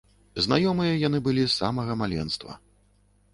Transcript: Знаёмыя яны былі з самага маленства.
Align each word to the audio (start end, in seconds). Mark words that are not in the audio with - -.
Знаёмыя 0.45 0.93
яны 1.07 1.19
былі 1.27 1.43
з 1.47 1.51
самага 1.59 1.97
маленства. 2.01 2.59